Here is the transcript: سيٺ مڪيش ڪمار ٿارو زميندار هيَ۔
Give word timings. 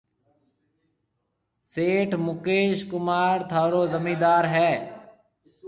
سيٺ 1.71 2.09
مڪيش 2.25 2.77
ڪمار 2.91 3.35
ٿارو 3.49 3.81
زميندار 3.95 4.43
هيَ۔ 4.55 4.71